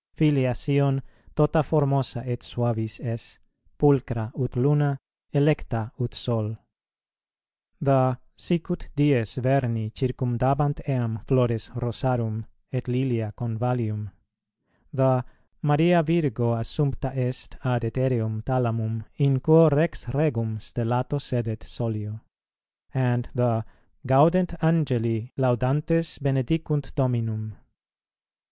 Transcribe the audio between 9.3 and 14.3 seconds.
verni circumdabant eam flores rosarum, et lilia convallium;"